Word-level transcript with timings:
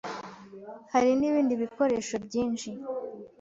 hari 0.93 1.11
n’ibindi 1.19 1.53
bikoresho 1.61 2.15
byinshi 2.25 2.69